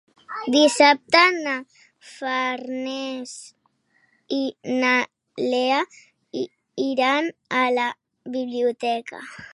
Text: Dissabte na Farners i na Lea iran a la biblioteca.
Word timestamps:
Dissabte 0.53 1.19
na 1.33 1.51
Farners 2.11 3.33
i 4.39 4.41
na 4.85 4.95
Lea 5.53 5.79
iran 6.91 7.29
a 7.63 7.65
la 7.79 7.89
biblioteca. 8.39 9.27